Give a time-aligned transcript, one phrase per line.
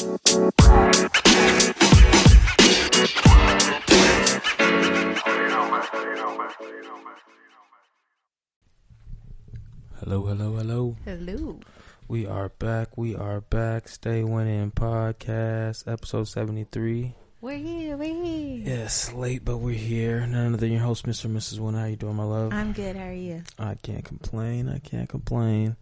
[0.00, 0.16] Hello,
[10.24, 10.96] hello, hello.
[11.04, 11.60] Hello.
[12.08, 12.96] We are back.
[12.96, 13.88] We are back.
[13.88, 17.14] Stay winning podcast, episode 73.
[17.42, 17.98] We're here.
[17.98, 18.62] We're here.
[18.64, 20.26] Yes, late, but we're here.
[20.26, 21.26] None other than your host, Mr.
[21.26, 21.58] and Mrs.
[21.58, 21.80] Winner.
[21.80, 22.54] How you doing, my love?
[22.54, 22.96] I'm good.
[22.96, 23.42] How are you?
[23.58, 24.66] I can't complain.
[24.70, 25.76] I can't complain.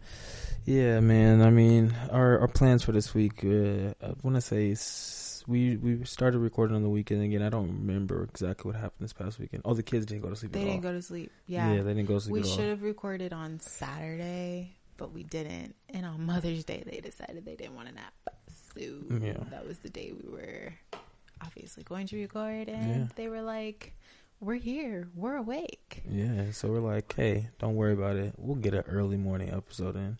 [0.69, 1.41] Yeah, man.
[1.41, 3.43] I mean, our our plans for this week.
[3.43, 4.75] Uh, I want to say
[5.47, 7.41] we we started recording on the weekend again.
[7.41, 9.63] I don't remember exactly what happened this past weekend.
[9.65, 10.81] Oh, the kids didn't go to sleep They didn't all.
[10.81, 11.31] go to sleep.
[11.47, 11.73] Yeah.
[11.73, 15.73] yeah, they didn't go to sleep we should have recorded on Saturday, but we didn't.
[15.89, 18.13] And on Mother's Day, they decided they didn't want to nap.
[18.75, 18.81] So
[19.19, 19.43] Yeah.
[19.49, 20.71] that was the day we were
[21.41, 22.69] obviously going to record.
[22.69, 23.07] And Yeah.
[23.15, 23.95] they were like,
[24.39, 25.09] we're here.
[25.15, 26.03] We're awake.
[26.07, 28.35] Yeah, so we're like, hey, don't worry about it.
[28.37, 30.19] We'll get an early morning episode in.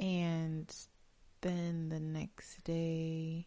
[0.00, 0.74] And
[1.42, 3.46] then the next day.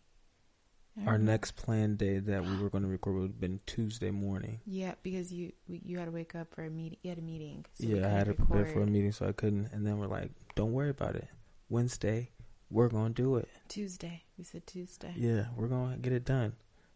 [1.07, 1.31] Our know.
[1.31, 4.59] next planned day that we were going to record would have been Tuesday morning.
[4.66, 7.00] Yeah, because you you had to wake up for a meeting.
[7.02, 7.66] You had a meeting.
[7.73, 9.69] so yeah, I had to prepare for a meeting, so I couldn't.
[9.72, 11.28] And then we're like, don't worry about it.
[11.67, 12.30] Wednesday,
[12.69, 13.50] we're going to do it.
[13.69, 14.23] Tuesday.
[14.38, 15.13] We said Tuesday.
[15.17, 16.53] Yeah, we're going to get it done.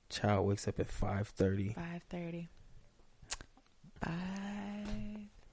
[0.10, 1.76] Child wakes up at 5.30.
[1.76, 2.50] Five thirty.
[4.04, 4.14] Five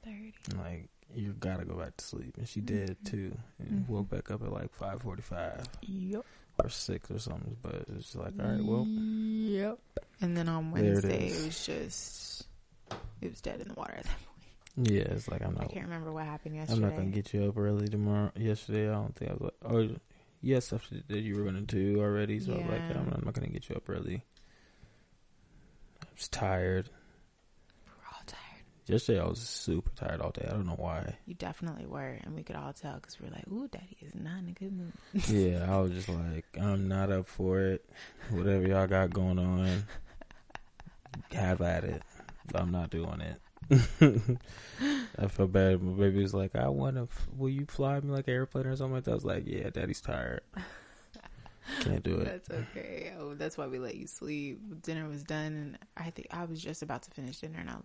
[0.04, 0.34] thirty.
[0.56, 2.36] Like, you got to go back to sleep.
[2.36, 3.10] And she did, Mhm.
[3.10, 3.36] too.
[3.58, 3.88] And Mhm.
[3.88, 6.24] woke back up at like 5.45 Yep.
[6.62, 7.56] or 6 or something.
[7.62, 9.78] But it's like, all right, well, Yep.
[10.20, 12.48] And then on Wednesday, it it, was just
[13.20, 14.16] it was dead in the water at that
[14.76, 14.90] point.
[14.90, 15.64] yeah, it's like, I'm not.
[15.64, 16.82] I can't remember what happened yesterday.
[16.82, 18.30] I'm not gonna get you up early tomorrow.
[18.36, 19.42] Yesterday, I don't think I was.
[19.42, 19.96] Like, oh,
[20.60, 22.98] stuff that you were gonna do already, so like, Yeah.
[22.98, 24.24] I'm not, I'm not gonna get you up early.
[26.02, 26.90] I was tired.
[28.88, 29.12] We're all tired.
[29.16, 30.46] Yesterday, I was super tired all day.
[30.48, 31.16] I don't know why.
[31.26, 34.14] You definitely were, and we could all tell because we are like, "Ooh, Daddy is
[34.14, 34.92] not in a good mood."
[35.28, 37.84] yeah, I was just like, I'm not up for it.
[38.30, 39.84] Whatever y'all got going on,
[41.32, 42.02] have at it.
[42.54, 43.40] I'm not doing it.
[45.18, 45.82] I feel bad.
[45.82, 47.08] My baby was like, I want to.
[47.36, 49.12] Will you fly me like an airplane or something like that?
[49.12, 50.42] I was like, Yeah, Daddy's tired.
[51.80, 52.24] Can't do it.
[52.24, 53.14] That's okay.
[53.18, 54.82] Oh, that's why we let you sleep.
[54.82, 57.76] Dinner was done, and I think I was just about to finish dinner, and I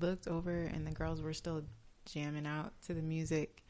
[0.00, 1.62] looked over, and the girls were still
[2.06, 3.64] jamming out to the music,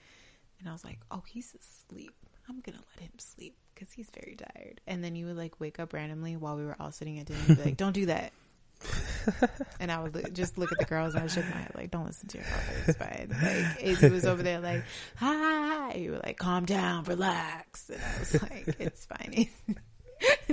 [0.58, 2.14] and I was like, "Oh, he's asleep.
[2.48, 5.78] I'm gonna let him sleep because he's very tired." And then you would like wake
[5.78, 8.32] up randomly while we were all sitting at dinner, and be like, "Don't do that."
[9.80, 11.90] and I would look, just look at the girls, and I shook my head like,
[11.90, 12.82] "Don't listen to your father.
[12.86, 14.82] It's fine." Like Izzy was over there like,
[15.16, 19.48] "Hi," you were like, "Calm down, relax," and I was like, "It's fine."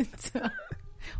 [0.17, 0.49] so,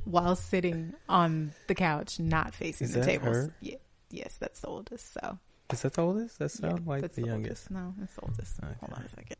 [0.03, 3.35] while sitting on the couch, not facing Is the tables.
[3.35, 3.56] her?
[3.62, 3.75] Yeah,
[4.09, 5.13] yes, that's the oldest.
[5.13, 5.38] So
[5.72, 6.40] Is that the oldest?
[6.40, 7.69] That yeah, like that's the youngest.
[7.69, 7.72] oldest.
[7.72, 8.59] No, that's the oldest.
[8.62, 9.35] Hold on a second.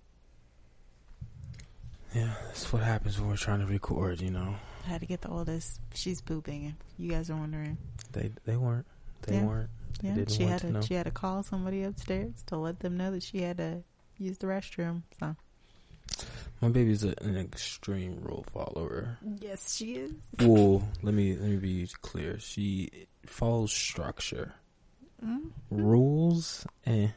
[2.14, 4.22] Yeah, that's what happens when we're trying to record.
[4.22, 5.80] You know, I had to get the oldest.
[5.94, 6.76] She's pooping.
[6.98, 7.78] You guys are wondering.
[8.14, 8.86] they they weren't.
[9.24, 9.46] They Yeah.
[9.46, 9.70] weren't.
[10.02, 10.82] They Yeah, didn't she had to.
[10.82, 13.84] She had to call somebody upstairs to let them know that she had to
[14.18, 15.04] use the restroom.
[15.20, 15.36] So
[16.62, 19.18] My baby's a, an extreme rule follower.
[19.42, 20.12] yes, she is.
[20.40, 22.40] Well, let me let me be clear.
[22.40, 22.90] She
[23.26, 24.54] follows structure,
[25.24, 25.52] Mm.
[25.72, 27.08] rules, eh?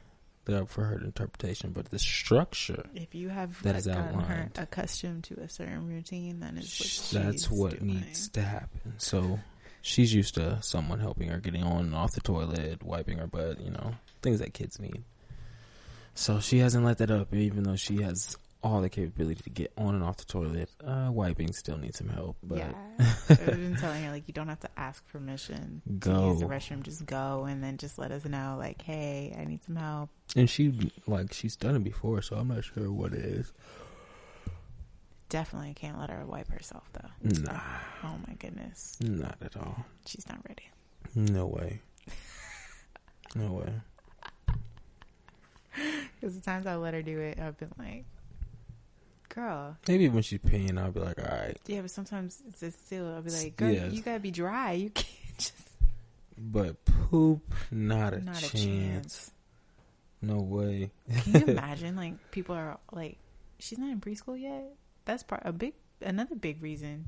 [0.47, 1.73] They're up for her interpretation.
[1.73, 4.53] But the structure, If you have That like, is outlined.
[4.57, 7.87] accustomed to a certain routine, then it's what that's what doing.
[8.01, 8.95] needs to happen.
[8.99, 9.39] So
[9.83, 13.61] she's used to someone helping her getting on and off the toilet, wiping her butt,
[13.61, 15.05] you know, things that kids need.
[16.15, 19.73] So she hasn't let that up, even though she has all the capability to get
[19.79, 20.69] on and off the toilet.
[20.85, 22.73] Uh, wiping still needs some help, but yeah,
[23.31, 26.31] I've been telling her like you don't have to ask permission to Go.
[26.33, 26.83] use the restroom.
[26.83, 30.11] Just go and then just let us know like, hey, I need some help.
[30.37, 33.53] and she like she's done it before, so I'm not sure what it is.
[35.31, 37.43] Definitely can't let her wipe herself though.
[37.45, 37.61] Nah,
[38.03, 39.87] Oh my goodness, not at all.
[40.05, 40.69] she's not ready.
[41.15, 41.81] No way.
[43.37, 43.73] No way.
[46.21, 48.05] Because the times I let her do it, I've been like,
[49.35, 51.57] girl, Maybe when she's peeing, I'll be like, all right.
[51.67, 51.81] yeah.
[51.81, 53.13] But sometimes it's still.
[53.15, 53.87] I'll be like, girl, Yeah.
[53.89, 54.73] you gotta be dry.
[54.73, 55.53] You can't just
[56.37, 58.55] But poop, not a, not chance.
[58.55, 59.31] a chance.
[60.23, 60.91] No way.
[61.25, 61.97] Can you imagine?
[61.97, 63.17] Like people are like,
[63.59, 64.65] she's not in preschool yet.
[65.07, 65.73] That's part a big
[66.03, 67.07] another big reason.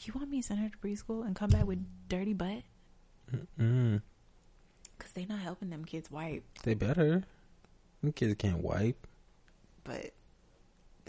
[0.00, 2.62] You want me to send her to preschool and come back with dirty butt?
[3.60, 4.00] Mm.
[4.96, 6.44] Because they're not helping them kids wipe.
[6.62, 7.24] They better.
[8.02, 9.06] Them kids can't wipe.
[9.82, 10.12] But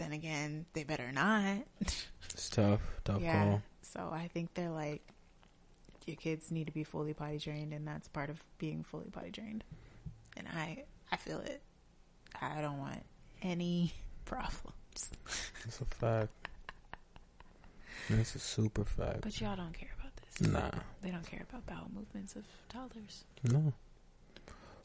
[0.00, 1.58] then again, they better not.
[2.32, 2.80] It's tough.
[3.04, 3.44] Tough yeah.
[3.44, 3.62] call.
[3.82, 5.02] So I think they're like,
[6.06, 9.30] your kids need to be fully potty trained, and that's part of being fully potty
[9.30, 9.62] trained.
[10.36, 11.60] And I, I feel it.
[12.40, 13.04] I don't want
[13.42, 13.92] any
[14.24, 15.10] problems.
[15.64, 16.48] That's a fact.
[18.08, 19.20] That's a super fact.
[19.20, 20.48] But y'all don't care about this.
[20.48, 20.70] Nah,
[21.02, 23.24] They don't care about bowel movements of toddlers.
[23.44, 23.72] no.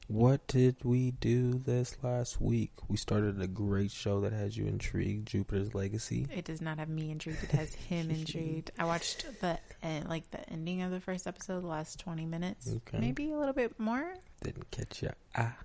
[0.07, 2.71] What did we do this last week?
[2.87, 6.27] We started a great show that has you intrigued, Jupiter's Legacy.
[6.33, 7.43] It does not have me intrigued.
[7.43, 8.69] It has him intrigued.
[8.77, 12.69] I watched the end, like the ending of the first episode, the last twenty minutes,
[12.71, 12.99] Okay.
[12.99, 14.13] maybe a little bit more.
[14.43, 15.09] Didn't catch ya.
[15.35, 15.55] Ah,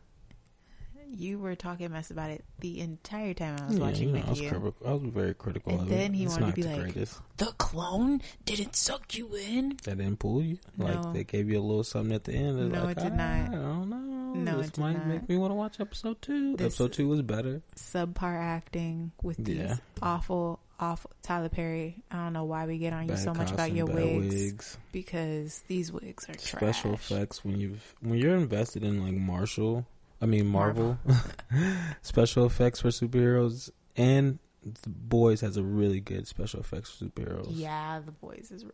[1.13, 4.23] You were talking mess about it the entire time I was yeah, watching you know,
[4.27, 4.75] I was, critical.
[4.87, 6.17] I was very critical And of then it.
[6.17, 7.21] he it's wanted to be the like- greatest.
[7.37, 9.77] The clone didn't suck you in.
[9.85, 10.57] That didn't pull you.
[10.79, 11.13] Like No.
[11.13, 12.73] they gave you a little something at the end.
[12.73, 13.49] No, like, it did "Ah, not.
[13.51, 14.10] I don't know.
[14.45, 15.07] No, this it did might not.
[15.07, 16.57] make me want to watch episode two.
[16.57, 17.63] This- episode two was better.
[17.77, 19.77] Subpar acting with these Yeah.
[20.03, 22.03] awful, awful Tyler Perry.
[22.11, 25.61] I don't know why we get on you so much about your bad wigs, because
[25.69, 26.51] these wigs are trash.
[26.61, 29.87] special effects when you've when you're invested in like Marshall,
[30.21, 30.99] I mean Marvel,
[32.03, 37.47] special effects for superheroes, and the Boys has a really good special effects for superheroes.
[37.51, 38.63] Yeah, the boys is.
[38.63, 38.73] it's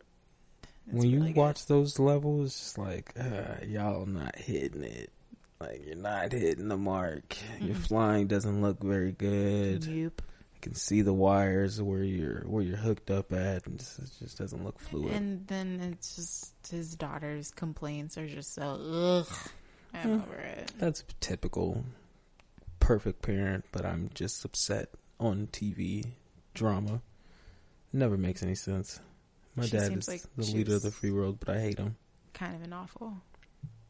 [0.93, 1.39] when you really good.
[1.39, 5.11] watch those levels, it's just like uh, y'all not hitting it.
[5.59, 7.35] Like you're not hitting the mark.
[7.59, 7.87] Your Mm-mm.
[7.87, 9.87] flying doesn't look very good.
[9.87, 10.21] Nope.
[10.53, 14.09] You can see the wires where you're where you're hooked up at, and just, it
[14.19, 15.13] just doesn't look fluid.
[15.13, 18.63] And then it's just his daughter's complaints are just so
[19.27, 19.37] ugh.
[19.93, 20.21] I'm Hmm.
[20.29, 20.71] over it.
[20.77, 21.83] That's typical
[22.79, 24.89] perfect parent, but I'm just upset
[25.19, 26.05] on TV
[26.53, 27.01] drama.
[27.93, 28.99] Never makes any sense.
[29.55, 31.95] My She dad is like the leader of the free world, but I hate him.
[32.33, 33.21] Kind of an awful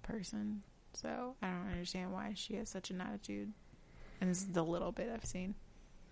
[0.03, 0.63] person.
[1.01, 3.53] So I don't understand why she has such an attitude.
[4.19, 5.53] And this is the little bit I've seen.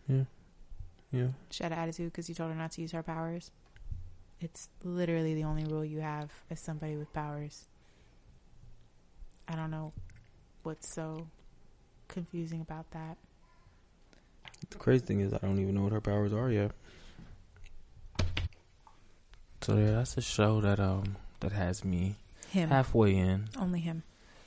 [0.08, 0.26] Yeah,
[1.12, 1.28] yeah.
[1.50, 3.50] She had an attitude because you told her not to use her powers.
[4.40, 7.66] It's literally the only rule you have as somebody with powers.
[9.48, 9.92] I don't know
[10.62, 11.28] what's so
[12.08, 13.18] confusing about that.
[14.70, 16.72] The crazy thing is, I don't even know what her powers are yet.
[19.62, 22.18] So yeah, that's a show that um that has me
[22.52, 22.70] Him.
[22.70, 23.50] halfway in.
[23.58, 24.04] Only him.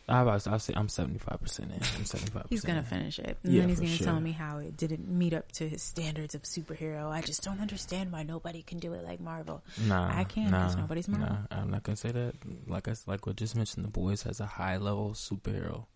[0.09, 1.81] I was I say I'm 75 percent in.
[1.97, 2.47] I'm 75.
[2.49, 4.07] He's gonna finish it, and Yeah, then he's gonna sure.
[4.07, 7.11] tell me how it didn't meet up to his standards of superhero.
[7.11, 9.63] I just don't understand why nobody can do it like Marvel.
[9.87, 11.29] Nah, I can't, Nah, nobody's Marvel.
[11.51, 12.35] Nah, I'm not gonna say that.
[12.67, 15.87] Like I like what just mentioned, the boys has a high level superhero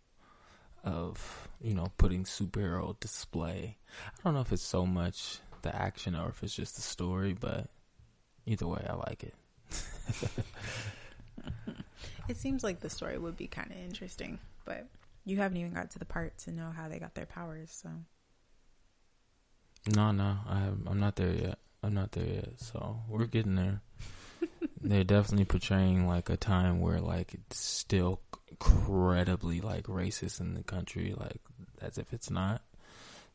[0.84, 3.78] of you know putting superhero display.
[4.06, 7.32] I don't know if it's so much the action or if it's just the story,
[7.38, 7.68] but
[8.46, 9.34] either way, I like it.
[12.28, 14.86] It seems like the story would be kind of interesting, but
[15.24, 17.70] you haven't even got to the part to know how they got their powers.
[17.82, 17.88] So
[19.94, 21.58] No, no, I I'm not there yet.
[21.82, 22.48] I'm not there yet.
[22.58, 23.80] So we're getting there.
[24.80, 30.62] They're definitely portraying like a time where like it's still incredibly like racist in the
[30.62, 31.40] country, like
[31.80, 32.62] as if it's not.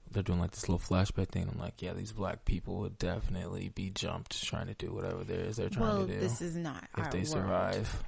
[0.09, 1.49] They're doing like this little flashback thing.
[1.51, 5.41] I'm like, yeah, these black people would definitely be jumped trying to do whatever there
[5.41, 7.27] is they're trying well, to do this is not if they world.
[7.27, 8.03] survive.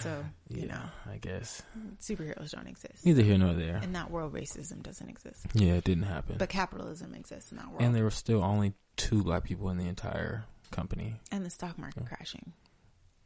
[0.00, 1.62] So Yeah, you know, I guess
[2.00, 3.76] superheroes don't exist, neither here nor there.
[3.76, 5.46] and that world racism doesn't exist.
[5.54, 6.36] Yeah, it didn't happen.
[6.38, 9.78] But capitalism exists in that world, and there were still only two black people in
[9.78, 11.14] the entire company.
[11.30, 12.08] and the stock market Yeah.
[12.16, 12.52] crashing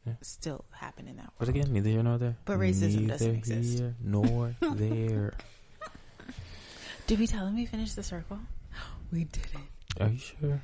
[0.05, 0.13] Yeah.
[0.21, 1.33] still happened in that world.
[1.39, 2.37] But again, neither here nor there.
[2.45, 3.79] But racism doesn't exist.
[3.79, 5.33] Here nor there.
[7.07, 8.39] Did we tell him we finished the circle?
[9.11, 9.67] We didn't.
[9.99, 10.61] Are you sure?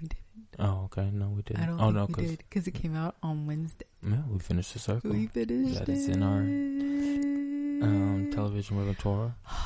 [0.00, 0.24] We didn't.
[0.58, 1.10] Oh, okay.
[1.12, 1.62] No, we didn't.
[1.62, 3.86] I don't oh no, we because did because it came out on Wednesday.
[4.02, 5.10] yeah, we finished the circle.
[5.10, 6.40] We finished That is in our.
[7.80, 9.34] Um, television repertoire.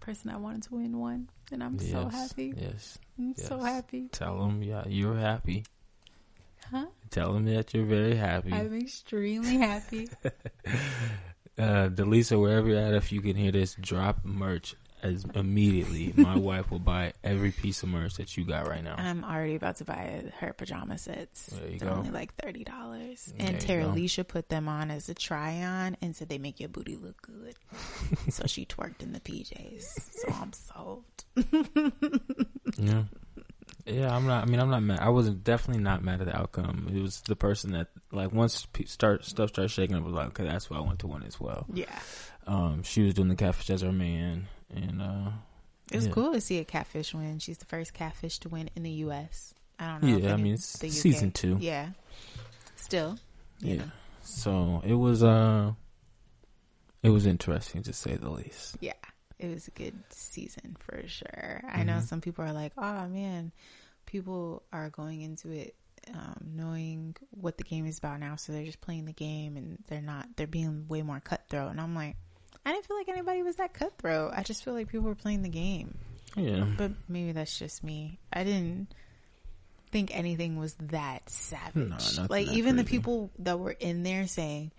[0.00, 2.54] The person I wanted to win won, and I'm so happy.
[2.56, 2.98] Yes.
[3.18, 4.08] I'm so happy.
[4.10, 5.64] Tell them, yeah, you're happy.
[6.70, 6.86] Huh?
[7.10, 8.50] Tell them that you're very happy.
[8.52, 10.08] I'm extremely happy.
[10.24, 16.12] uh, DeLeesa, wherever you're at, if you can hear this, drop merch as immediately.
[16.16, 18.94] My wife will buy every piece of merch that you got right now.
[18.98, 21.46] I'm already about to buy her pajama sets.
[21.46, 21.96] There you They're go.
[21.96, 23.32] only like thirty dollars.
[23.38, 23.90] And Tara go.
[23.90, 27.20] Alicia put them on as a try on and said they make your booty look
[27.22, 27.54] good.
[28.32, 29.82] so she twerked in the PJs.
[29.82, 31.04] So I'm sold.
[32.78, 33.04] Yeah.
[33.86, 34.42] Yeah, I'm not.
[34.42, 34.98] I mean, I'm not mad.
[35.00, 36.88] I wasn't definitely not mad at the outcome.
[36.94, 40.28] It was the person that, like, once pe- start stuff started shaking, I was like,
[40.28, 41.64] okay, that's why I went to one as well.
[41.72, 41.98] Yeah.
[42.46, 45.30] Um, she was doing the catfish as her man, and uh,
[45.90, 46.12] It was Yeah.
[46.12, 47.38] cool to see a catfish win.
[47.38, 49.54] She's the first catfish to win in the US.
[49.78, 50.16] I don't know.
[50.18, 51.56] yeah, I mean, it's season two.
[51.60, 51.90] Yeah.
[52.76, 53.18] Still.
[53.60, 53.76] Yeah.
[53.76, 53.90] know.
[54.22, 55.72] So it was uh,
[57.02, 58.76] it was interesting to say the least.
[58.80, 58.92] Yeah,
[59.38, 61.62] it was a good season for sure.
[61.68, 62.02] I know Mhm.
[62.08, 63.52] some people are like, "Oh man,
[64.06, 65.74] people are going into it
[66.12, 69.82] um, knowing what the game is about now, so they're just playing the game and
[69.88, 70.28] they're not.
[70.36, 72.16] They're being way more cutthroat." And I'm like,
[72.66, 74.32] I didn't feel like anybody was that cutthroat.
[74.36, 75.96] I just feel like people were playing the game.
[76.36, 78.18] Yeah, But maybe that's just me.
[78.32, 78.88] I didn't.
[79.90, 81.74] think anything was that savage.
[82.18, 84.70] No, like that even the people that were in there saying,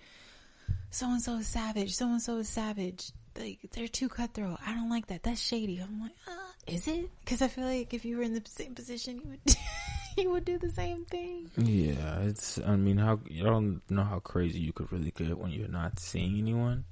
[0.92, 1.96] "So and so is savage.
[1.96, 4.60] So and so is savage." Like they're too cutthroat.
[4.66, 5.24] I don't like that.
[5.24, 5.80] That's shady.
[5.80, 6.32] I'm like, uh,
[6.72, 7.10] is it?
[7.22, 9.56] Because I feel like if you were in the same position, you would
[10.18, 11.50] you would do the same thing.
[11.58, 12.60] Yeah, it's.
[12.60, 16.00] I mean, how you don't know how crazy you could really get when you're not
[16.00, 16.86] seeing anyone.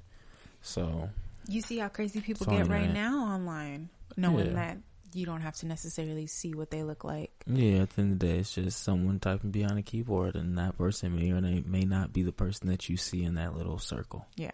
[0.68, 1.10] So
[1.48, 4.54] You see how crazy people get right now online, knowing Yeah.
[4.54, 4.78] that
[5.14, 7.32] you don't have to necessarily see what they look like.
[7.48, 10.58] yeah, at the end of the day, it's just someone typing behind a keyboard, and
[10.58, 13.80] that person may or may not be the person that you see in that little
[13.80, 14.28] circle.
[14.36, 14.52] Yeah.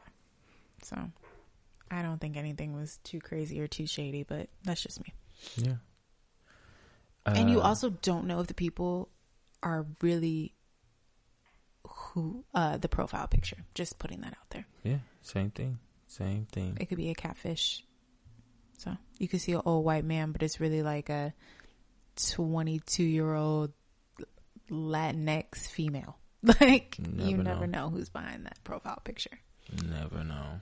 [0.83, 1.09] So
[1.89, 5.13] I don't think anything was too crazy or too shady, but that's just me.
[5.57, 5.77] Yeah.
[7.25, 9.09] and you Uh, also don't know if the people
[9.63, 10.53] are really
[11.87, 13.57] who uh the profile picture.
[13.73, 14.65] Just putting that out there.
[14.83, 15.79] yeah, same thing,
[16.13, 16.77] same thing.
[16.79, 17.83] It could be a catfish.
[18.77, 21.33] So you could see an old white man, but it's really like a
[22.15, 23.71] twenty-two year old
[24.69, 26.17] Latinx female.
[26.59, 27.85] Like you Never never know.
[27.85, 29.39] know who's behind that profile picture.
[29.89, 30.59] Never know.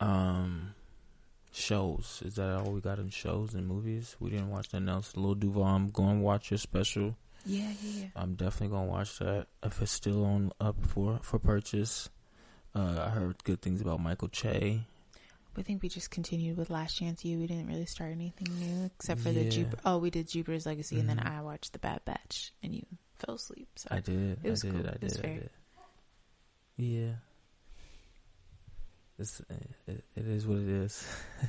[0.00, 0.74] Um,
[1.52, 4.16] shows is that all we got in shows and movies?
[4.18, 5.16] We didn't watch nothing else.
[5.16, 7.14] Lil Duval, I'm going to watch your special.
[7.44, 8.06] Yeah, yeah, yeah.
[8.16, 12.08] I'm definitely gonna watch that if it's still on up for for purchase.
[12.76, 14.82] Uh, I heard good things about Michael Che.
[15.58, 17.38] I think we just continued with Last Chance U.
[17.38, 19.50] We didn't really start anything new except for the Yeah.
[19.50, 19.80] Jupiter.
[19.86, 21.38] Oh, we did Jupiter's Legacy, and then Mhm.
[21.38, 22.84] I watched The Bad Batch, and you
[23.18, 23.66] fell asleep.
[23.76, 24.40] So I did.
[24.44, 24.76] It was I did.
[24.82, 24.86] cool.
[24.86, 25.24] I It was did.
[25.24, 25.50] I did.
[26.76, 27.14] Yeah.
[29.18, 31.02] It's it, it is what it is.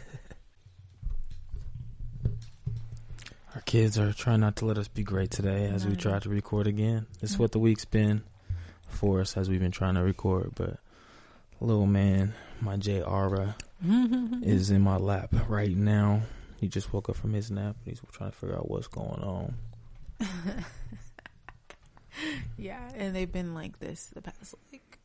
[3.55, 6.29] Our kids are trying not to let us be great today as we try to
[6.29, 7.07] record again.
[7.21, 7.39] It's Mm.
[7.39, 8.23] what the week's been
[8.87, 10.53] for us as we've been trying to record.
[10.55, 10.79] But
[11.59, 14.43] little man, my J Ara, uh, mm-hmm.
[14.43, 16.21] is in my lap right now.
[16.59, 17.75] He just woke up from his nap.
[17.85, 19.55] He's trying to figure out what's going on.
[22.57, 24.99] yeah, and they've been like this the past like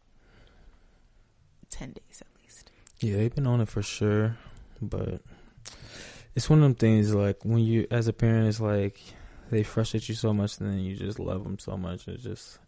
[1.71, 2.71] ten days at least.
[3.01, 4.37] Yeah, they've been on it for sure,
[4.81, 5.21] but
[6.35, 8.99] it's one of them things like when you, as a parent, it's like
[9.51, 12.09] they frustrate you so much, and then you just love them so much.
[12.09, 12.59] It's just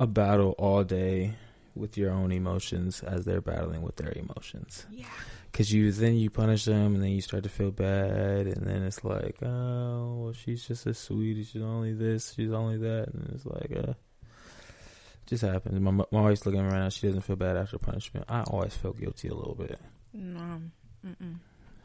[0.00, 1.34] a battle all day
[1.78, 4.86] with your own emotions as they're battling with their emotions.
[4.90, 5.06] Yeah,
[5.52, 8.82] Cause you then you punish them, and then you start to feel bad, and then
[8.82, 11.44] it's like, oh, well, she's just a sweetie.
[11.44, 12.32] She's only this.
[12.34, 13.94] She's only that, and it's like, uh,
[15.26, 15.78] just happens.
[15.80, 16.80] My my wife's looking around.
[16.80, 18.26] now, She doesn't feel bad after punishment.
[18.28, 19.78] I always feel guilty a little bit.
[20.12, 20.60] no,
[21.06, 21.36] mm-mm.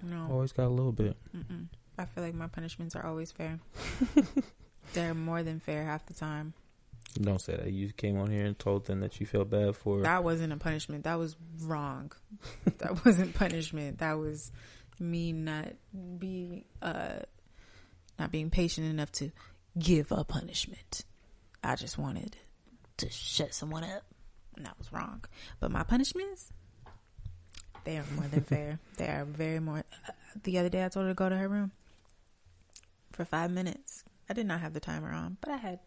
[0.04, 1.16] no, Always got a little bit.
[1.36, 1.68] mm-mm.
[1.98, 3.60] I feel like my punishments are always fair.
[4.94, 6.54] They're more than fair half the time.
[7.22, 7.72] Don't say that.
[7.72, 10.02] You came on here and told them that you felt bad for.
[10.02, 11.04] That wasn't a punishment.
[11.04, 12.12] That was wrong.
[12.80, 14.00] that wasn't punishment.
[14.00, 14.52] That was
[15.00, 15.74] me not
[16.20, 17.20] being uh
[18.18, 19.32] not being patient enough to
[19.78, 21.04] give a punishment.
[21.64, 22.36] I just wanted
[22.98, 24.04] to shut someone up.
[24.56, 25.24] And that was wrong.
[25.60, 26.52] But my punishments
[27.84, 28.80] they are more than fair.
[28.98, 29.84] They are very more
[30.44, 31.72] the other day I told her to go to her room
[33.12, 34.04] for 5 minutes.
[34.30, 35.80] I did not have the timer on, but I had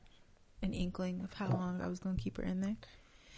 [0.62, 2.76] an inkling of how long I was going to keep her in there.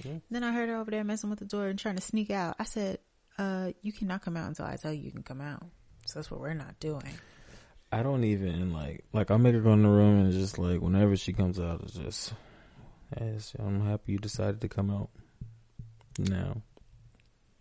[0.05, 0.19] Yeah.
[0.31, 2.57] Then I heard her over there messing with the door and trying to sneak out.
[2.59, 2.99] I said,
[3.39, 5.65] uh, you cannot come out until I tell you you can come out.
[6.07, 7.03] So that's what we're not doing.
[7.91, 10.81] I don't even like like I'll make her go in the room and just like
[10.81, 12.33] whenever she comes out, it's just
[13.19, 15.09] hey, I'm happy you decided to come out
[16.19, 16.63] now.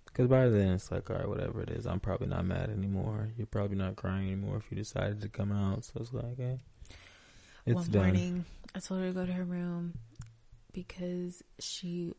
[0.06, 3.30] Because by then it's like all right, whatever it is, I'm probably not mad anymore.
[3.38, 5.86] You're probably not crying anymore if you decided to come out.
[5.86, 6.60] So it's like, hey,
[7.66, 8.02] it's One done.
[8.04, 8.46] morning,
[8.78, 9.96] I told her to go to her room
[10.72, 12.12] because she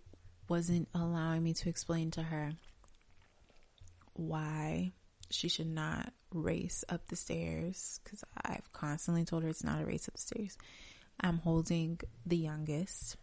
[0.48, 2.50] wasn't allowing me to explain to her
[4.14, 4.90] why
[5.30, 9.86] she should not race up the stairs because I've constantly told her it's not a
[9.86, 10.58] race up the stairs.
[11.20, 13.16] I'm holding the youngest,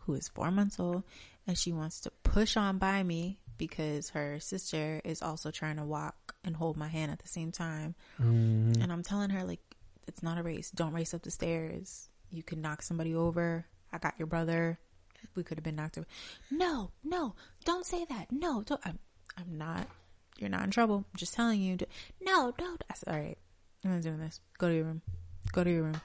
[0.00, 1.04] who is four months old,
[1.46, 5.84] and she wants to push on by me because her sister is also trying to
[5.84, 7.94] walk and hold my hand at the same time.
[8.18, 8.82] Mhm.
[8.82, 9.62] And I'm telling her, like,
[10.06, 10.70] it's not a race.
[10.70, 12.09] Don't race up the stairs.
[12.30, 13.66] You could knock somebody over.
[13.92, 14.78] I got your brother.
[15.34, 16.06] We could have been knocked over.
[16.50, 17.34] No, no,
[17.64, 18.32] don't say that.
[18.32, 18.80] No, don't.
[18.84, 18.98] I'm,
[19.36, 19.86] I'm not.
[20.38, 21.04] You're not in trouble.
[21.12, 21.76] I'm just telling you.
[21.76, 21.86] To,
[22.20, 22.76] no, no.
[22.88, 23.38] I said, all right.
[23.84, 24.40] I'm not doing this.
[24.58, 25.02] Go to your room.
[25.52, 26.00] Go to your room.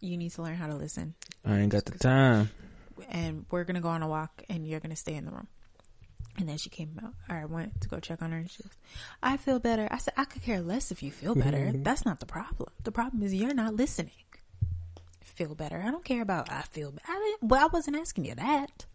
[0.00, 1.14] You need to learn how to listen.
[1.44, 2.50] I ain't got the time.
[3.08, 5.30] And we're going to go on a walk and you're going to stay in the
[5.30, 5.48] room.
[6.38, 7.14] And then she came out.
[7.28, 8.72] I went to go check on her and she goes,
[9.22, 9.88] I feel better.
[9.90, 11.72] I said, I could care less if you feel better.
[11.74, 12.68] That's not the problem.
[12.84, 14.12] The problem is you're not listening.
[15.36, 15.82] Feel better.
[15.86, 16.94] I don't care about I feel.
[17.06, 18.86] I didn't, well, I wasn't asking you that.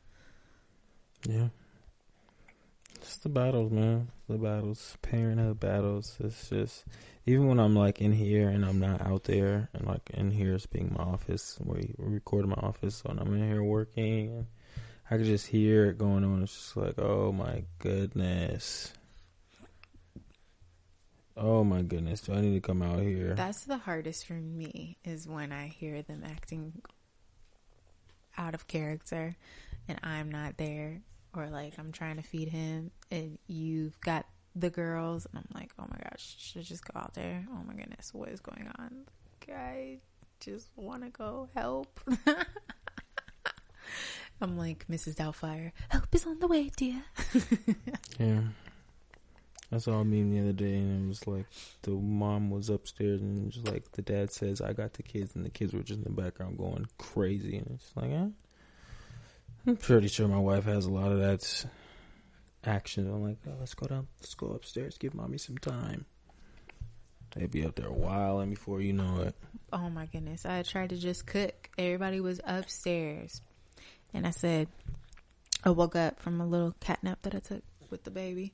[1.28, 1.50] Yeah.
[2.96, 4.10] It's the battles, man.
[4.28, 6.18] The battles, parenthood battles.
[6.20, 6.86] It's just
[7.28, 10.56] even when I'm like in here and I'm not out there, and like in here
[10.56, 14.48] is being my office where you record my office, so when I'm in here working,
[15.12, 16.42] I could just hear it going on.
[16.42, 18.94] It's just like, oh my goodness.
[21.44, 23.34] Oh my goodness, do I need to come out here?
[23.34, 26.84] That's the hardest for me is when I hear them acting
[28.38, 29.36] out of character
[29.88, 31.02] and I'm not there
[31.34, 35.72] or like I'm trying to feed him and you've got the girls and I'm like,
[35.80, 37.44] oh my gosh, should I just go out there?
[37.52, 39.06] Oh my goodness, what is going on?
[39.40, 39.98] Like, I
[40.42, 42.00] just want to go help.
[44.42, 45.16] I'm like Mrs.
[45.16, 45.72] Doubtfire.
[45.90, 47.02] Help is on the way, dear.
[48.20, 48.42] Yeah.
[49.74, 51.46] I saw a meme the other day and it was like
[51.84, 55.46] the mom was upstairs and just like the dad says, I got the kids and
[55.46, 58.28] the kids were just in the background going crazy and it's like, eh?
[59.66, 61.66] I'm pretty sure my wife has a lot of that
[62.66, 63.08] action.
[63.08, 66.06] I'm like, oh, let's go down, let's go upstairs, give mommy some time.
[67.36, 69.36] They'd be up there a while and before you know it.
[69.72, 70.46] Oh my goodness.
[70.46, 71.70] I tried to just cook.
[71.78, 73.42] Everybody was upstairs.
[74.14, 74.68] And I said,
[75.64, 78.52] I woke up from a little cat nap that I took with the baby.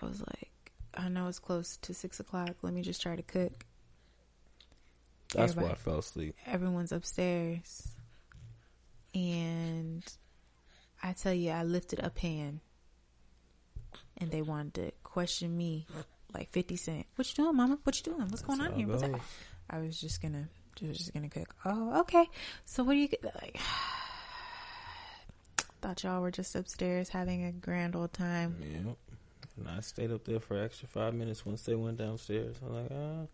[0.00, 2.56] I was like, I know it's close to six o'clock.
[2.62, 3.64] Let me just try to cook.
[5.32, 6.36] That's Everybody- why I fell asleep.
[6.46, 7.88] Everyone's upstairs.
[9.14, 10.04] And
[11.02, 12.60] I tell you, I lifted a pan.
[14.18, 15.86] And they wanted to question me
[16.32, 17.06] like 50 Cent.
[17.16, 17.78] What you doing, mama?
[17.84, 18.28] What you doing?
[18.28, 18.86] What's going on here?
[18.88, 19.02] What's?
[19.70, 21.54] I was just gonna, just gonna cook.
[21.64, 22.28] Oh, okay.
[22.64, 23.24] So what do you get?
[23.24, 23.58] Like,
[25.80, 28.56] thought y'all were just upstairs having a grand old time.
[28.60, 28.96] Yep.
[29.56, 32.56] And I stayed up there for extra five minutes once they went downstairs.
[32.64, 33.26] I'm like, ah,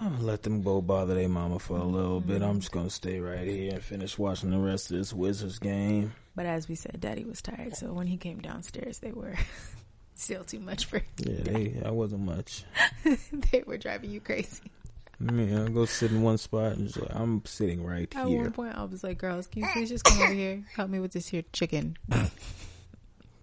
[0.00, 2.42] I'm gonna let them go bother their mama for a little bit.
[2.42, 6.12] I'm just gonna stay right here and finish watching the rest of this Wizards game.
[6.34, 9.34] But as we said, Daddy was tired, so when he came downstairs, they were
[10.14, 11.00] still too much for.
[11.18, 12.64] Yeah, they, I wasn't much.
[13.52, 14.70] they were driving you crazy.
[15.18, 18.40] Yeah, I go sit in one spot and just like, I'm sitting right At here.
[18.40, 20.90] At one point, I was like, "Girls, can you please just come over here, help
[20.90, 21.96] me with this here chicken?"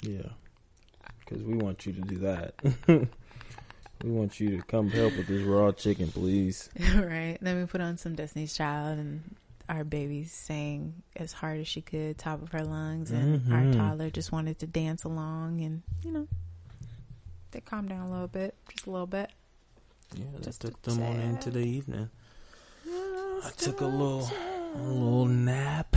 [0.06, 0.34] Yeah,
[1.26, 2.54] because we want you to do that.
[4.04, 6.70] we want you to come help with this raw chicken, please.
[6.96, 7.38] right.
[7.42, 9.36] Then we put on some Destiny's Child, and
[9.70, 13.78] our baby sang as hard as she could, top of her lungs, and our Mhm.
[13.78, 16.28] toddler just wanted to dance along, and you know,
[17.52, 19.32] they calmed down a little bit, just a little bit.
[20.16, 22.10] Yeah, that Just took them on into the evening.
[22.86, 24.30] I took a little,
[24.76, 25.93] a little nap.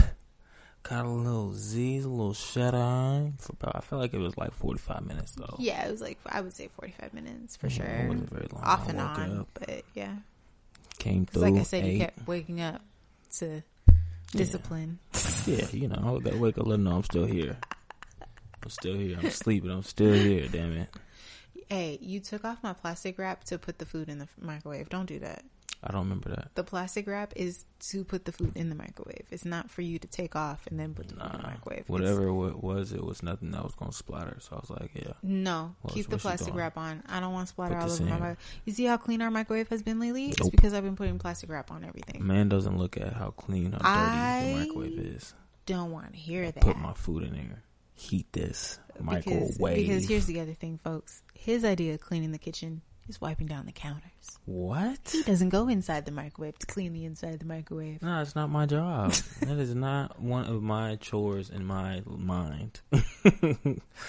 [0.83, 3.33] Got a little Z's, a little shut eye.
[3.39, 5.55] For about, I felt like it was like 45 minutes though.
[5.59, 8.29] Yeah, it was like I would say forty-five minutes for mm, Yeah, sure, It wasn't
[8.29, 8.63] very long.
[8.63, 9.39] off and on.
[9.39, 10.13] up, But yeah,
[10.97, 11.41] came through.
[11.41, 12.81] like I said, you kept waking up
[13.39, 13.63] to
[14.31, 14.99] discipline.
[15.45, 17.57] Yeah, you know, I gotta wake up, let them know I'm still here.
[18.63, 19.17] I'm still here.
[19.21, 19.71] I'm sleeping.
[19.71, 20.45] I'm still here.
[20.51, 20.89] Damn it.
[21.69, 24.89] Hey, you took off my plastic wrap to put the food in the microwave.
[24.89, 25.43] Don't do that.
[25.83, 26.49] I don't remember that.
[26.55, 29.25] The plastic wrap is to put the food in the microwave.
[29.31, 31.49] It's not for you to take off and then put the food in the Nah,
[31.49, 31.79] microwave.
[31.81, 34.37] It's- whatever it was, it was nothing that was gonna splatter.
[34.41, 35.13] So I was like, yeah.
[35.21, 37.03] no, What- keep the plastic wrap on.
[37.07, 38.37] I don't want splatter Put all over my microwave.
[38.65, 40.29] You see how clean our microwave has been lately?
[40.31, 42.25] It's because I've been putting plastic wrap on everything.
[42.25, 45.33] Man doesn't look at how clean or dirty I- the microwave is.
[45.67, 46.63] Don't want to hear that.
[46.63, 47.63] Put my food in there.
[47.93, 49.03] Heat this because,
[49.59, 49.75] microwave.
[49.77, 51.23] because here's the other thing, folks.
[51.33, 54.37] His idea of cleaning the kitchen is wiping down the counters.
[54.45, 54.99] what?
[55.11, 58.01] He doesn't go inside the microwave to clean the inside of the microwave.
[58.01, 59.11] No, it's not my job.
[59.41, 62.81] that is not one of my chores in my mind.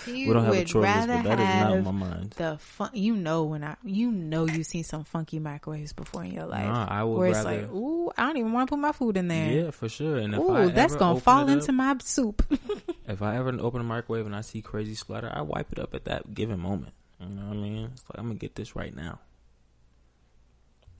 [0.06, 2.30] We don't have a chore list, but that is not on my mind.
[2.36, 2.90] the fun.
[2.92, 6.66] You know when I, you know you've seen some funky microwaves before in your life.
[6.66, 7.62] Nah, I would where it's rather.
[7.62, 9.50] like, ooh, I don't even want to put my food in there.
[9.50, 10.18] yeah, for sure.
[10.18, 12.42] And if ooh, I that's gonna fall into up, my soup.
[13.08, 15.94] If I ever open a microwave and I see crazy splatter, I wipe it up
[15.94, 16.92] at that given moment.
[17.20, 17.90] You know what I mean?
[17.92, 19.18] It's like I'm gonna get this right now.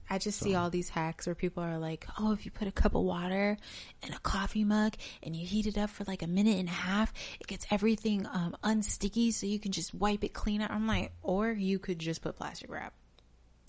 [0.09, 2.71] I just see all these hacks where people are like, oh, if you put a
[2.71, 3.57] cup of water
[4.01, 6.71] in a coffee mug and you heat it up for like a minute and a
[6.71, 10.71] half, it gets everything um, unsticky so you can just wipe it clean out.
[10.71, 12.93] I'm like, or you could just put plastic wrap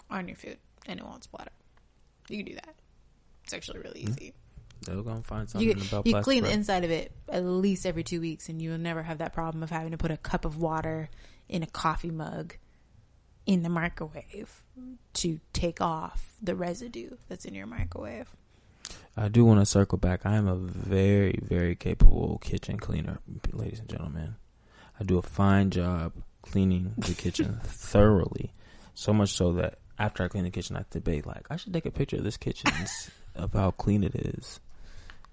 [0.08, 1.52] on your food and it won't splatter.
[2.30, 2.74] You can do that.
[3.44, 4.32] It's actually really easy.
[4.82, 8.02] They're gonna find something You, about you clean the inside of it at least every
[8.02, 10.56] two weeks, and you'll never have that problem of having to put a cup of
[10.56, 11.10] water
[11.50, 12.54] in a coffee mug
[13.44, 14.62] in the microwave
[15.12, 18.30] to take off the residue that's in your microwave.
[19.16, 20.24] I do want to circle back.
[20.24, 23.18] I am a very, very capable kitchen cleaner,
[23.52, 24.36] ladies and gentlemen.
[24.98, 28.52] I do a fine job cleaning the kitchen thoroughly.
[28.94, 31.86] So much so that after I clean the kitchen, I debate like I should take
[31.86, 32.70] a picture of this kitchen
[33.34, 34.60] of how clean it is,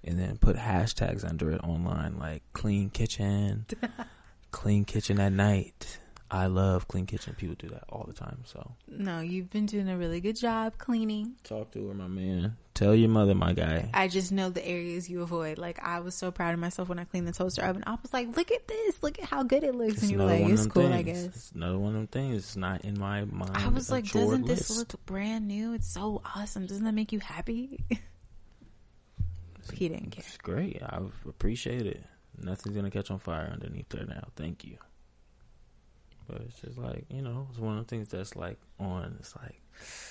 [0.04, 3.66] and then put hashtags under it online like "clean kitchen,"
[4.52, 6.00] clean kitchen at night.
[6.30, 7.36] I love clean kitchen.
[7.38, 8.40] People do that all the time.
[8.46, 11.36] So No, you've been doing a really good job cleaning.
[11.44, 12.58] talk to her, my man.
[12.74, 13.90] Tell your mother, my guy.
[13.94, 15.58] I just know the areas you avoid.
[15.58, 17.84] Like I was so proud of myself when I cleaned the toaster oven.
[17.88, 19.02] I was like, "Look at this!
[19.02, 21.06] Look at how good it looks!" and you were another like, "It's cool, I things.
[21.06, 22.36] guess." It's another one of them things.
[22.44, 23.52] It's not in my mind.
[23.56, 24.78] I was like, "Doesn't this list.
[24.94, 25.74] look brand new?
[25.74, 26.66] It's so awesome!
[26.68, 27.84] Doesn't that make you happy?"
[29.74, 30.24] he didn't care.
[30.28, 30.82] It's great.
[30.84, 32.04] I appreciate it.
[32.40, 34.28] Nothing's gonna catch on fire underneath there now.
[34.36, 34.78] Thank you.
[36.28, 39.16] But it's just like you know, it's one of the things that's like on.
[39.20, 39.62] It's like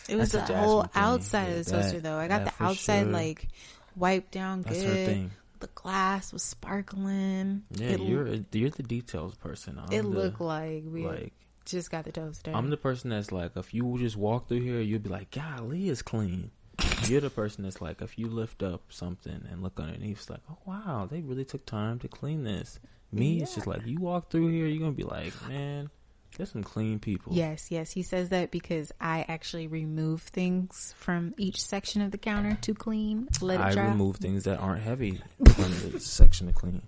[0.08, 0.90] It was the whole thing.
[0.94, 2.16] outside Yeah, of the toaster, though.
[2.18, 3.12] I got the outside sure.
[3.12, 3.48] like
[3.96, 5.06] wiped down that's her good.
[5.06, 5.30] thing.
[5.60, 7.62] The glass was sparkling.
[7.70, 9.78] Yeah, it, you're a, you're the details person.
[9.78, 11.32] I'm It the, looked like we like
[11.64, 12.52] just got the toaster.
[12.54, 15.88] I'm the person that's like if you just walk through here, you'll be like, "Golly,
[15.88, 16.50] it's clean."
[17.08, 20.42] You're the person that's like if you lift up something and look underneath, it's like,
[20.50, 22.78] "Oh wow, they really took time to clean this."
[23.12, 25.88] Me, it's just like you walk through here, you're gonna be like, "Man,
[26.36, 27.90] there's some clean people." Yes, yes.
[27.90, 32.74] He says that because I actually remove things from each section of the counter to
[32.74, 33.88] clean, let it I dry.
[33.88, 35.20] remove things that aren't heavy
[35.54, 36.82] from the section to clean.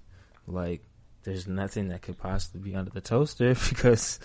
[0.46, 0.82] Like,
[1.24, 4.18] there's nothing that could possibly be under the toaster because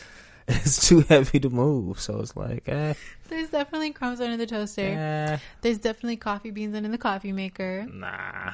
[0.47, 1.99] it's too heavy to move.
[1.99, 2.93] So it's like, eh,
[3.29, 4.81] There's definitely crumbs under the toaster.
[4.81, 7.85] eh, There's definitely coffee beans under the coffee maker.
[7.91, 8.53] nah.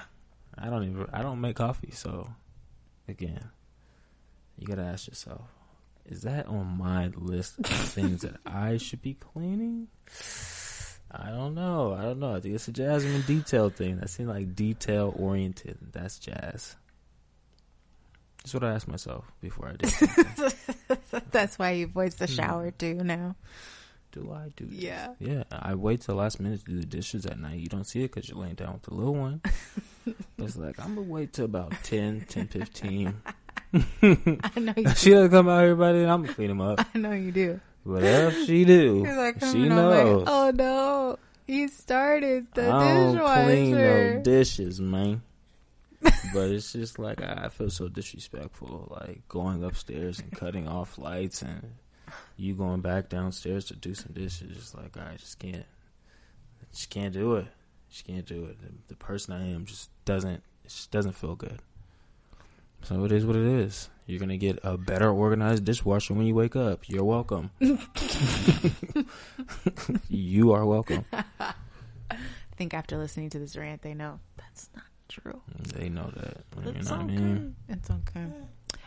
[0.61, 1.07] I don't even.
[1.13, 1.91] I don't make coffee.
[1.91, 2.29] So,
[3.07, 3.49] again,
[4.57, 5.47] you gotta ask yourself:
[6.09, 9.87] Is that on my list of things that I should be cleaning?
[11.11, 11.93] I don't know.
[11.93, 12.35] I don't know.
[12.35, 13.97] I think it's a Jasmine detail thing.
[13.97, 15.77] That seems like detail oriented.
[15.91, 16.75] That's jazz.
[18.39, 19.93] That's what I asked myself before I did.
[21.31, 22.33] That's why you avoids the hmm.
[22.33, 23.35] shower too now.
[24.11, 24.79] do I do this?
[24.79, 25.13] Yeah.
[25.19, 25.43] Yeah.
[25.51, 27.59] I wait till last minute to do the dishes at night.
[27.59, 29.41] You don't see it because you're laying down with the little one.
[30.39, 33.21] It's like, I'm going to wait till about 10, 10, 15.
[34.01, 34.89] I know you.
[34.95, 36.79] she doesn't come out here by then, I'm going to clean them up.
[36.95, 37.59] I know you do.
[37.83, 39.95] Whatever she do, He's like, she coming over.
[40.03, 40.23] knows.
[40.27, 44.21] Oh no, he started the I don't clean no dishwasher.
[44.23, 45.21] dishes, man.
[46.33, 50.97] but it's just like I I feel so disrespectful, like going upstairs and cutting off
[50.97, 51.73] lights, and
[52.37, 54.55] you going back downstairs to do some dishes.
[54.55, 55.65] Just like I just can't,
[56.73, 57.47] just can't do it.
[57.89, 58.57] Just can't do it.
[58.61, 60.43] The, the person I am just doesn't.
[60.63, 61.59] It just doesn't feel good.
[62.83, 63.89] So it is what it is.
[64.05, 66.89] You're gonna get a better organized dishwasher when you wake up.
[66.89, 67.51] You're welcome.
[70.09, 71.05] you are welcome.
[71.13, 71.53] I
[72.57, 75.41] think after listening to this rant, they know that's not true.
[75.75, 76.37] They know that.
[76.65, 77.15] You It's know what I okay.
[77.17, 77.55] mean?
[77.67, 78.25] It's okay.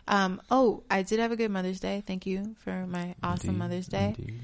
[0.09, 0.43] Um.
[0.51, 2.03] Oh, I did have a good Mother's Day.
[2.05, 4.15] Thank you for my awesome Indeed, Mother's Day.
[4.19, 4.41] indeed.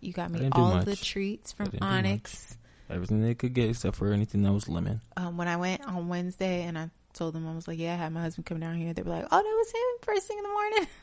[0.00, 2.56] You got me all the treats from Onyx.
[2.90, 5.00] Everything they could get except for anything that was lemon.
[5.16, 7.96] Um, when I went on Wednesday and I told them I was like, "Yeah, I
[7.96, 10.38] had my husband come down here." They were like, "Oh, that was him first thing
[10.38, 10.86] in the morning."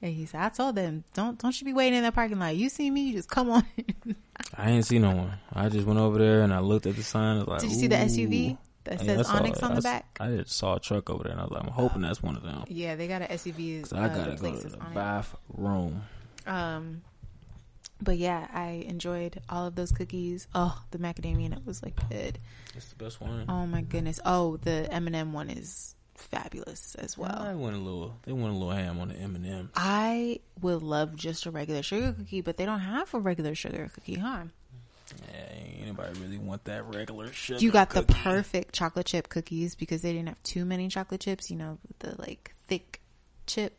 [0.00, 2.54] And he said, "I told them, don't don't you be waiting in that parking lot.
[2.54, 3.64] You see me, you just come on."
[4.56, 5.32] I ain't see no one.
[5.52, 7.44] I just went over there and I looked at the sign.
[7.44, 10.16] Like, Did you see the SUV that Yeah, says saw- Onyx on the back?
[10.20, 12.36] I just saw a truck over there and I was like, I'm hoping that's one
[12.36, 12.64] of them.
[12.68, 13.82] Yeah, they got an SUV.
[13.82, 16.02] Cause I uh, gotta go to the bathroom.
[16.46, 17.02] Um,
[18.00, 20.46] but yeah, I enjoyed all of those cookies.
[20.54, 22.38] Oh, the macadamia nut was like good.
[22.74, 23.46] It's the best one.
[23.48, 24.20] Oh my goodness.
[24.24, 28.14] Oh, the M and m one is fabulous as Well, I went a little.
[28.24, 29.44] They went a little ham on the M&M.
[29.44, 29.70] M.
[29.74, 33.90] I would love just a regular sugar cookie, but they don't have a regular sugar
[33.94, 34.44] cookie, huh?
[35.32, 37.60] Yeah, anybody really want that regular sugar.
[37.60, 41.50] You got the perfect chocolate chip cookies because they didn't have too many chocolate chips.
[41.50, 43.00] You know, the like thick
[43.46, 43.78] chip.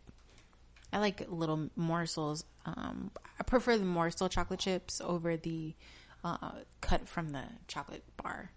[0.91, 2.45] I like little morsels.
[2.77, 5.75] Um, I prefer the morsel chocolate chips over the
[6.23, 6.51] uh,
[6.81, 8.51] cut from the chocolate bar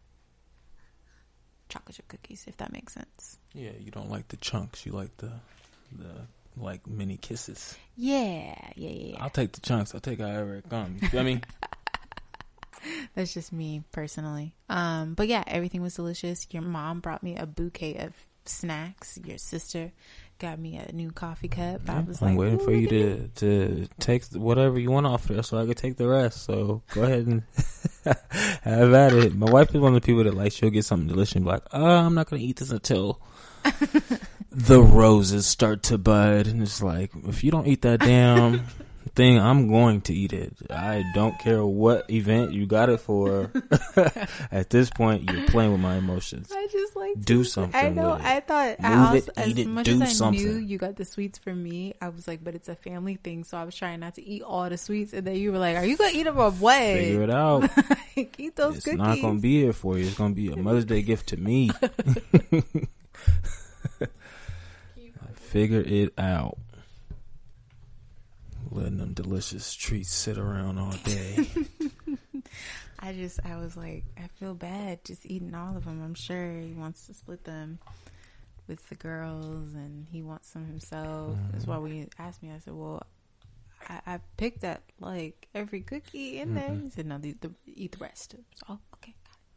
[1.69, 2.45] chocolate chip cookies.
[2.47, 3.39] If that makes sense.
[3.55, 4.85] Yeah, you don't like the chunks.
[4.85, 5.33] You like the
[5.97, 7.77] the like mini kisses.
[7.97, 9.17] Yeah, yeah, yeah.
[9.21, 9.95] I'll take the chunks.
[9.95, 11.03] I'll take however it comes.
[11.03, 11.41] You feel me?
[13.15, 14.55] That's just me personally.
[14.69, 16.47] Um, but yeah, everything was delicious.
[16.51, 18.13] Your mom brought me a bouquet of
[18.45, 19.19] snacks.
[19.25, 19.93] Your sister
[20.43, 21.89] got me a new coffee cup.
[21.89, 25.43] I was I'm like, waiting for you to to take whatever you want off there,
[25.45, 26.45] so I can take the rest.
[26.45, 27.43] So go ahead and
[28.63, 29.37] have at it.
[29.37, 31.53] My wife is one of the people that like she'll get something delicious and be
[31.53, 33.21] like, "Oh, I'm not gonna eat this until
[34.51, 38.67] the roses start to bud." And it's like, if you don't eat that damn
[39.15, 40.57] thing, I'm going to eat it.
[40.69, 43.53] I don't care what event you got it for.
[44.51, 46.51] At this point, you're playing with my emotions.
[47.19, 48.13] Do something I know.
[48.13, 50.97] I thought I also, it, as eat it, much do as I knew you got
[50.97, 53.77] the sweets for me, I was like, but it's a family thing, so I was
[53.77, 55.13] trying not to eat all the sweets.
[55.13, 56.79] And then you were like, "Are you gonna eat them or what?
[56.79, 57.71] Figure it out.
[58.15, 60.05] Like, eat those it's cookies." not gonna be here for you.
[60.05, 61.71] It's gonna be a Mother's Day gift to me.
[65.53, 66.59] figure it out.
[68.71, 71.47] Letting them delicious treats sit around all day.
[73.05, 76.01] I just, I was like, I feel bad just eating all of them.
[76.03, 77.81] I'm sure he wants to split them
[78.69, 81.37] with the girls and he wants some himself.
[81.51, 81.73] That's mm-hmm.
[81.73, 83.03] why when you asked me, I said, well,
[83.89, 86.69] I, I picked up like every cookie in there.
[86.69, 86.85] Mm-hmm.
[86.85, 88.33] He said, no, the, the, eat the rest.
[88.33, 88.39] So,
[88.69, 89.15] oh, okay,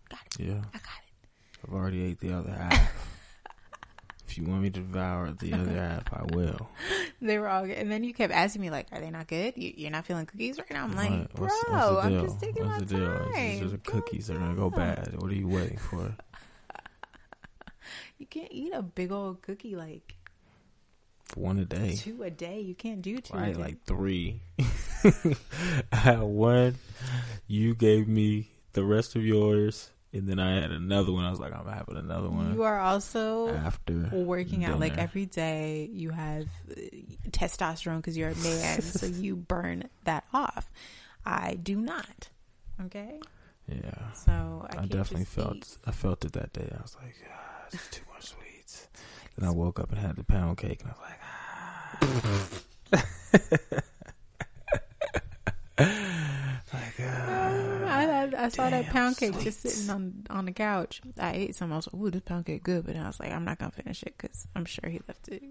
[0.09, 0.49] got it, got it.
[0.49, 1.67] yeah, I got it.
[1.67, 3.14] I've already ate the other half.
[4.27, 6.67] If you want me to devour the other half, I will.
[7.21, 7.77] They were all good.
[7.77, 9.53] And then you kept asking me, like, are they not good?
[9.55, 10.83] You, you're not feeling cookies right now?
[10.83, 13.31] I'm like, bro, What's- what's I'm just taking What's my the deal?
[13.33, 13.59] time.
[13.59, 15.13] Just the cookies are gonna go bad.
[15.21, 16.15] What are you waiting for?
[18.17, 20.15] You can't eat a big old cookie like
[21.25, 21.95] For one a day.
[21.95, 22.61] two a day.
[22.61, 23.33] You can't do two.
[23.35, 23.61] I a ate day.
[23.61, 24.41] like three.
[25.91, 26.75] I had one.
[27.47, 31.25] You gave me the rest of yours, and then I had another one.
[31.25, 35.25] I was like, I'm having another one You are also after working out like every
[35.25, 35.89] day.
[35.91, 36.75] You have uh,
[37.31, 40.71] testosterone because you're a man, so you burn that off.
[41.25, 42.29] I do not.
[42.85, 43.19] Okay,
[43.67, 45.55] Yeah, so I, I, definitely felt.
[45.55, 45.77] eat.
[45.85, 46.69] I felt it that day.
[46.77, 48.87] I was like, ah, it's too much sweets.
[49.37, 51.41] Then I woke up and had the pound cake, and I was like, ah.
[56.73, 57.55] like, ah.
[58.45, 61.01] I, I, I saw that pound cake just sitting on on the couch.
[61.17, 61.73] I ate some.
[61.73, 63.57] I was like, "Ooh, this pound cake good," but then I was like, "I'm not
[63.59, 65.43] gonna finish it because I'm sure he left it."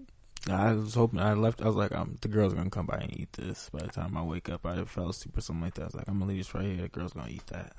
[0.49, 1.61] I was hoping I left.
[1.61, 3.69] I was like, um, the girls are gonna come by and eat this.
[3.71, 5.81] By the time I wake up, I fell asleep or something like that.
[5.81, 6.81] I was like, I'm gonna leave this right here.
[6.83, 7.73] The girls gonna eat that.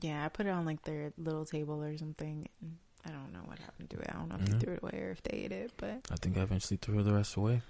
[0.00, 2.48] Yeah, I put it on like their little table or something.
[2.62, 4.06] And I don't know what happened to it.
[4.08, 4.52] I don't know if Mhm.
[4.52, 7.02] they threw it away or if they ate it, but I think I eventually threw
[7.02, 7.60] the rest away.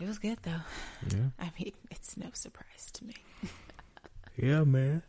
[0.00, 0.62] it was good though.
[1.10, 3.14] Yeah, I mean, it's no surprise to me.
[4.36, 5.02] yeah, man.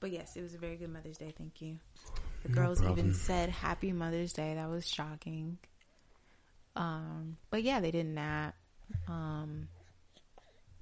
[0.00, 1.32] But yes, it was a very good Mother's Day.
[1.36, 1.78] Thank you.
[2.42, 2.98] The No girls problem.
[2.98, 4.54] even said Happy Mother's Day.
[4.54, 5.58] That was shocking.
[6.76, 8.54] Um, but yeah, they didn't nap.
[9.08, 9.68] Um,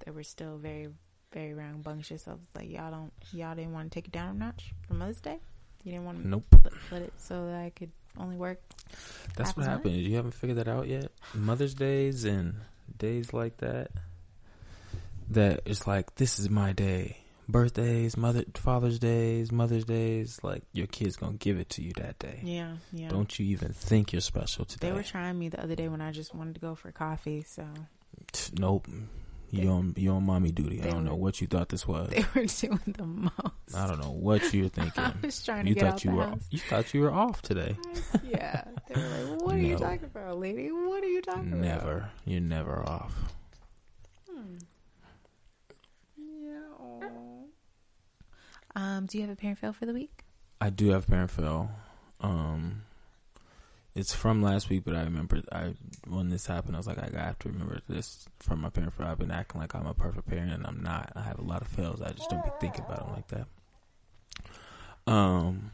[0.04, 0.88] they were still very,
[1.32, 2.26] very rambunctious.
[2.26, 4.94] I was like, y'all don't, y'all didn't want to take it down a notch for
[4.94, 5.38] Mother's Day.
[5.84, 6.44] You didn't want to Nope.
[6.64, 8.60] let, let it so that I could only work.
[9.36, 9.94] That's what happened.
[9.96, 11.12] You haven't figured that out yet.
[11.34, 12.54] Mother's Days and
[12.98, 13.90] days like that.
[15.30, 17.18] That it's like this is my day.
[17.48, 20.40] Birthdays, Mother, Father's Days, Mother's Days.
[20.42, 22.40] Like your kid's gonna give it to you that day.
[22.42, 23.08] Yeah, yeah.
[23.08, 24.88] Don't you even think you're special today?
[24.88, 27.42] They were trying me the other day when I just wanted to go for coffee.
[27.46, 27.66] So
[28.58, 28.88] Nope.
[29.50, 30.82] You on you on mommy duty.
[30.82, 32.10] I don't know were- what you thought this was.
[32.10, 33.76] they were doing the most.
[33.76, 35.04] I don't know what you're I thinking.
[35.22, 36.46] was trying to You get out thought you the were house.
[36.50, 37.76] you thought you were off today.
[38.28, 38.64] yeah.
[38.88, 40.72] They were like, "What are you talking about, lady?
[40.72, 42.10] What are you talking about?" Never.
[42.24, 43.14] You're never off.
[44.28, 44.56] Hmm.
[46.16, 46.58] Yeah.
[46.80, 47.00] aw.
[48.76, 50.24] Um, do you have a parent fail for the week?
[50.60, 51.70] I do have parent fail.
[52.20, 52.82] Um,
[53.94, 55.74] it's from last week, but I remember I
[56.08, 59.06] when this happened, I was like, I have to remember this from my parent fail.
[59.06, 61.12] I've been acting like I'm a perfect parent, and I'm not.
[61.14, 62.02] I have a lot of fails.
[62.02, 63.46] I just don't be thinking about them like that.
[65.06, 65.70] Um,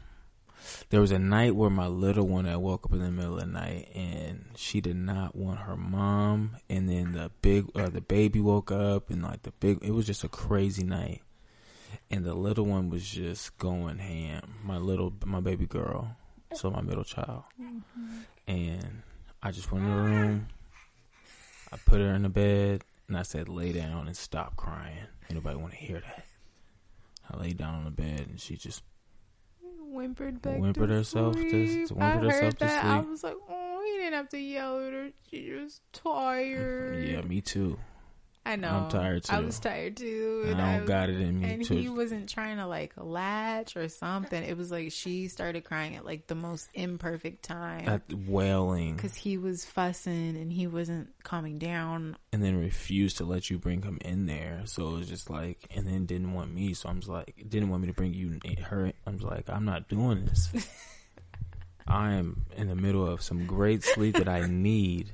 [0.89, 3.39] there was a night where my little one I woke up in the middle of
[3.39, 6.57] the night, and she did not want her mom.
[6.69, 10.05] And then the big, uh, the baby woke up, and like the big, it was
[10.05, 11.23] just a crazy night
[12.09, 14.55] and the little one was just going ham.
[14.63, 16.15] My little, my baby girl,
[16.53, 18.07] so my middle child, mm-hmm.
[18.47, 19.01] and
[19.41, 20.47] I just went in the room.
[21.71, 25.55] I put her in the bed, and I said, "Lay down and stop crying." Anybody
[25.57, 26.25] want to hear that?
[27.29, 28.83] I laid down on the bed, and she just
[29.91, 31.87] Whimpered back Whimpered to herself to- sleep.
[31.89, 32.85] to I whimpered heard herself to that.
[32.85, 35.09] I was like, "Oh, he didn't have to yell at her.
[35.29, 37.77] She was tired." yeah, me too.
[38.51, 38.69] I know.
[38.69, 40.43] I'm tired, I was tired too.
[40.45, 43.77] I and don't got it in me And to he wasn't trying to like latch
[43.77, 44.43] or something.
[44.43, 49.15] It was like she started crying at like the most imperfect time at wailing, because
[49.15, 52.17] he was fussing and he wasn't calming down.
[52.33, 54.63] and then refused to let you bring him in there.
[54.65, 56.73] So it was just like, and then didn't want me.
[56.73, 58.91] So I'm just like, didn't want me to bring you eh, her.
[59.07, 60.49] I'm just like, I'm not doing this.
[61.87, 65.11] I am in the middle of some great sleep that I need.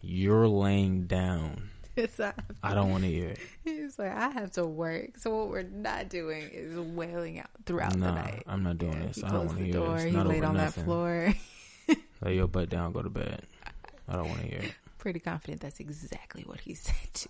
[0.00, 1.70] You're laying down.
[2.16, 2.32] So
[2.62, 3.38] I don't want to hear it.
[3.64, 5.18] he was like, I have to work.
[5.18, 8.44] So what we're not doing is wailing out throughout the night.
[8.46, 9.24] I'm not doing Yeah, this.
[9.24, 9.96] I don't want to the hear door.
[9.96, 10.04] this.
[10.04, 10.84] He laid on nothing.
[10.84, 11.34] that floor.
[12.22, 12.92] Lay your butt down.
[12.92, 13.42] Go to bed.
[14.08, 14.74] I don't want to hear it.
[14.98, 17.28] Pretty confident that's exactly what he said too.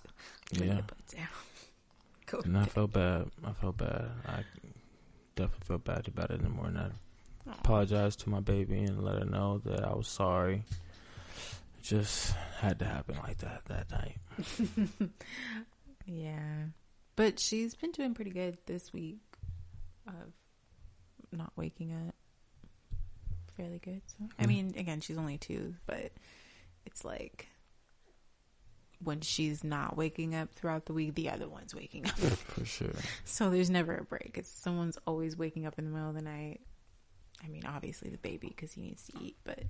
[0.59, 0.73] Lay Yeah.
[0.75, 1.29] your butt down.
[2.27, 3.27] Go And I to felt bad.
[3.45, 4.11] I felt bad.
[4.27, 4.45] I
[5.37, 6.77] definitely felt bad about it in the morning.
[7.49, 7.53] I.
[7.53, 10.65] Apologized to my baby and let her know that I was sorry.
[11.89, 14.17] Just had to happen like that that night.
[16.07, 16.65] Yeah.
[17.17, 19.21] But she's been doing pretty good this week
[20.07, 20.33] of
[21.33, 22.15] not waking up.
[23.57, 24.01] Fairly good.
[24.07, 24.49] So I Hmm.
[24.49, 26.13] mean, again, she's only two, but
[26.87, 27.49] it's like
[29.05, 32.17] when she's not waking up throughout the week, the other one's waking up.
[32.19, 32.95] For sure.
[33.25, 34.33] So there's never a break.
[34.37, 36.61] It's someone's always waking up in the middle of the night.
[37.45, 39.61] I mean, obviously the baby because he needs to eat, but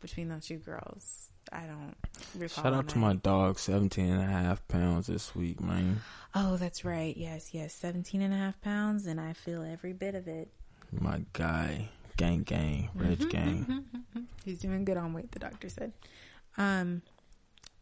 [0.00, 1.94] between those two girls, I don't
[2.34, 2.64] recall.
[2.64, 6.00] Shout out to my- dog, 17 and a half pounds this week, man.
[6.34, 7.16] Oh, that's right.
[7.16, 7.72] Yes, yes.
[7.74, 10.48] 17 and a half pounds, and I feel every bit of it.
[10.90, 13.64] My guy, gang, gang, Reg mm-hmm, gang.
[13.64, 14.20] Mm-hmm, mm-hmm.
[14.44, 15.92] He's doing good on weight, the doctor said.
[16.56, 17.02] Um,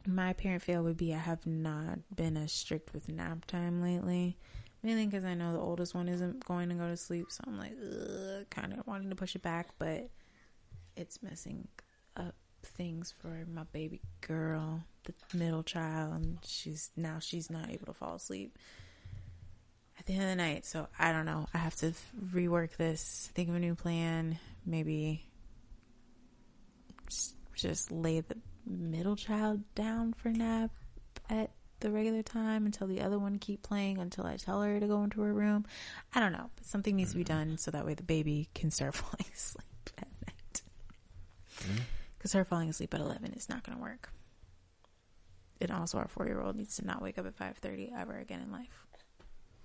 [0.07, 4.37] my parent fail would be I have not been as strict with nap time lately.
[4.83, 7.57] Mainly because I know the oldest one isn't going to go to sleep, so I'm
[7.57, 7.75] like,
[8.51, 10.09] kind of wanting to push it back, but
[10.97, 11.69] it's messing
[12.63, 17.93] things for my baby girl, the middle child, and she's now she's not able to
[17.93, 18.59] fall asleep
[19.99, 20.67] at the end of the night.
[20.67, 21.47] So I don't know.
[21.55, 21.93] I have to
[22.33, 25.25] rework this, think of a new plan, maybe
[27.09, 30.71] just- just lay the middle child down for nap
[31.29, 34.87] at the regular time until the other one keep playing until I tell her to
[34.87, 35.67] go into her room.
[36.15, 37.51] I don't know, but something needs to be mm-hmm.
[37.51, 40.63] done so that way the baby can start falling asleep at night.
[41.61, 41.83] Mm-hmm.
[42.23, 44.13] Because her falling asleep at eleven is not going to work.
[45.61, 48.53] And also, our four-year-old needs to not wake up at five thirty ever again in
[48.53, 48.87] life.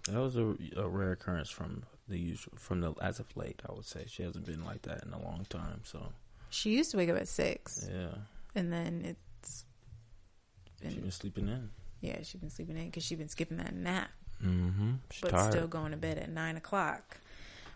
[0.09, 3.61] That was a, a rare occurrence from the usual, from the as of late.
[3.69, 5.81] I would say she hasn't been like that in a long time.
[5.83, 6.13] So
[6.49, 8.09] She used to wake up at six, yeah,
[8.55, 9.65] and then it's
[10.81, 11.69] she's been been sleeping in.
[12.01, 14.09] yeah, she's been sleeping in because she's been skipping that nap.
[14.43, 14.91] Mm-hmm.
[15.11, 15.51] She's but tired.
[15.51, 17.17] still going to bed at nine o'clock.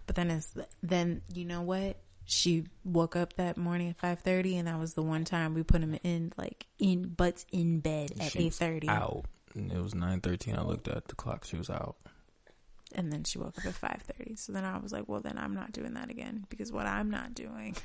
[0.07, 1.97] But then it's then you know what?
[2.33, 5.63] She woke up that morning at five thirty, and that was the one time we
[5.63, 8.87] put him in like in butts in bed at eight thirty.
[8.87, 9.25] Out.
[9.53, 10.55] And it was nine thirteen.
[10.55, 11.43] I looked at the clock.
[11.43, 11.97] She was out.
[12.95, 14.35] and then she woke up at five thirty.
[14.37, 17.09] So then I was like, well, then I'm not doing that again because what I'm
[17.11, 17.75] not doing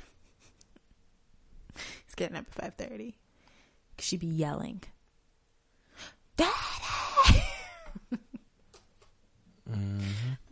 [2.07, 3.17] is getting up at five thirty.
[3.99, 4.81] She'd be yelling,
[6.37, 6.53] "Daddy!"
[9.69, 10.01] Mm-hmm.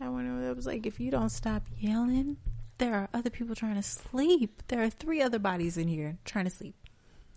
[0.00, 0.50] I went over there.
[0.50, 2.36] I was like, if you don't stop yelling,
[2.78, 4.62] there are other people trying to sleep.
[4.68, 6.74] There are three other bodies in here trying to sleep.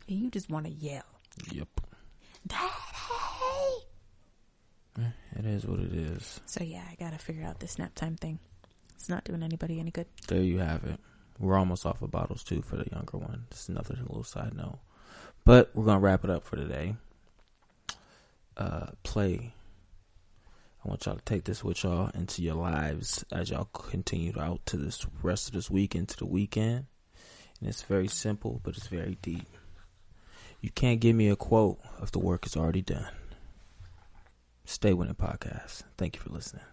[0.07, 1.03] And you just want to yell.
[1.51, 1.67] Yep.
[2.47, 2.67] Daddy!
[4.99, 6.39] Eh, It is what it is.
[6.45, 8.39] So, yeah, I got to figure out this nap time thing.
[8.95, 10.07] It's not doing anybody any good.
[10.27, 10.99] There you have it.
[11.39, 13.45] We're almost off of bottles too for the younger one.
[13.51, 14.79] Just another little side note.
[15.45, 16.95] But we're gonna wrap it up for today.
[18.57, 19.53] Uh, play.
[20.83, 24.65] I want y'all to take this with y'all into your lives as y'all continue out
[24.67, 26.85] to this rest of this week into the weekend.
[27.59, 29.47] And it's very simple, but it's very deep.
[30.61, 33.09] You can't give me a quote if the work is already done.
[34.63, 35.83] Stay winning podcast.
[35.97, 36.63] Thank you for listening.